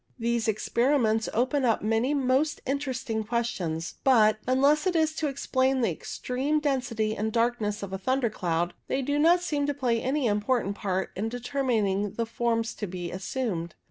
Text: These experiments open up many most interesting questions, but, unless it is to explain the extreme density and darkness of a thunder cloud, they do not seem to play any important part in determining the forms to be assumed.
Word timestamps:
These 0.17 0.47
experiments 0.47 1.29
open 1.31 1.63
up 1.63 1.83
many 1.83 2.15
most 2.15 2.59
interesting 2.65 3.23
questions, 3.23 3.97
but, 4.03 4.39
unless 4.47 4.87
it 4.87 4.95
is 4.95 5.13
to 5.17 5.27
explain 5.27 5.81
the 5.81 5.91
extreme 5.91 6.59
density 6.59 7.15
and 7.15 7.31
darkness 7.31 7.83
of 7.83 7.93
a 7.93 7.99
thunder 7.99 8.31
cloud, 8.31 8.73
they 8.87 9.03
do 9.03 9.19
not 9.19 9.41
seem 9.43 9.67
to 9.67 9.75
play 9.75 10.01
any 10.01 10.25
important 10.25 10.75
part 10.75 11.11
in 11.15 11.29
determining 11.29 12.13
the 12.13 12.25
forms 12.25 12.73
to 12.77 12.87
be 12.87 13.11
assumed. 13.11 13.75